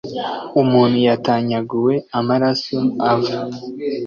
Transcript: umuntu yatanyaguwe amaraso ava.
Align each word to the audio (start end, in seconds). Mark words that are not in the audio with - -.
umuntu 0.61 0.97
yatanyaguwe 1.07 1.95
amaraso 2.19 2.77
ava. 3.11 3.37